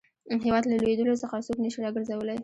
هیواد 0.45 0.63
له 0.67 0.75
لوېدلو 0.81 1.19
څخه 1.23 1.35
څوک 1.45 1.57
نه 1.63 1.69
شي 1.73 1.79
را 1.83 1.89
ګرځولای. 1.95 2.37